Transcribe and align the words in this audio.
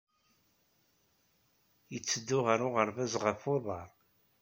Yetteddu 1.93 2.39
ɣer 2.45 2.59
uɣerbaz 2.67 3.13
ɣef 3.23 3.41
uḍar. 3.55 3.89